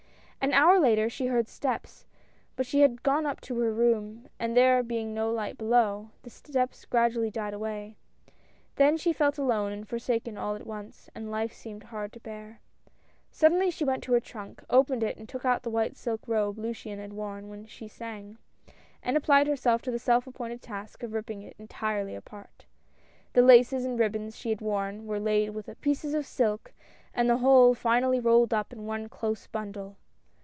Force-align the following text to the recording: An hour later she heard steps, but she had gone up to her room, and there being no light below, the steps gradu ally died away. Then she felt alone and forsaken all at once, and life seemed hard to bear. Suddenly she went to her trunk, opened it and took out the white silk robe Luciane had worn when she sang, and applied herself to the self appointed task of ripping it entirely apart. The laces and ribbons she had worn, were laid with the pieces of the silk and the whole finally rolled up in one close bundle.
An 0.43 0.53
hour 0.53 0.79
later 0.79 1.07
she 1.07 1.27
heard 1.27 1.47
steps, 1.47 2.07
but 2.55 2.65
she 2.65 2.79
had 2.81 3.03
gone 3.03 3.27
up 3.27 3.39
to 3.41 3.59
her 3.59 3.71
room, 3.71 4.27
and 4.39 4.57
there 4.57 4.81
being 4.81 5.13
no 5.13 5.31
light 5.31 5.55
below, 5.55 6.09
the 6.23 6.31
steps 6.31 6.83
gradu 6.87 7.17
ally 7.17 7.29
died 7.29 7.53
away. 7.53 7.95
Then 8.75 8.97
she 8.97 9.13
felt 9.13 9.37
alone 9.37 9.71
and 9.71 9.87
forsaken 9.87 10.39
all 10.39 10.55
at 10.55 10.65
once, 10.65 11.11
and 11.13 11.29
life 11.29 11.53
seemed 11.53 11.83
hard 11.83 12.11
to 12.13 12.19
bear. 12.19 12.59
Suddenly 13.29 13.69
she 13.69 13.85
went 13.85 14.01
to 14.05 14.13
her 14.13 14.19
trunk, 14.19 14.63
opened 14.67 15.03
it 15.03 15.15
and 15.15 15.29
took 15.29 15.45
out 15.45 15.61
the 15.61 15.69
white 15.69 15.95
silk 15.95 16.21
robe 16.25 16.57
Luciane 16.57 16.97
had 16.97 17.13
worn 17.13 17.47
when 17.47 17.67
she 17.67 17.87
sang, 17.87 18.39
and 19.03 19.15
applied 19.15 19.45
herself 19.45 19.83
to 19.83 19.91
the 19.91 19.99
self 19.99 20.25
appointed 20.25 20.59
task 20.59 21.03
of 21.03 21.13
ripping 21.13 21.43
it 21.43 21.55
entirely 21.59 22.15
apart. 22.15 22.65
The 23.33 23.43
laces 23.43 23.85
and 23.85 23.97
ribbons 23.99 24.35
she 24.35 24.49
had 24.49 24.59
worn, 24.59 25.05
were 25.05 25.19
laid 25.19 25.51
with 25.51 25.67
the 25.67 25.75
pieces 25.75 26.15
of 26.15 26.21
the 26.23 26.27
silk 26.27 26.73
and 27.13 27.29
the 27.29 27.37
whole 27.37 27.75
finally 27.75 28.19
rolled 28.19 28.55
up 28.55 28.73
in 28.73 28.87
one 28.87 29.07
close 29.07 29.45
bundle. 29.45 29.97